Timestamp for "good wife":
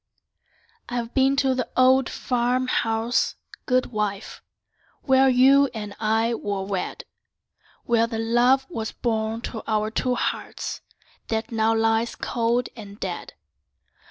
3.67-4.41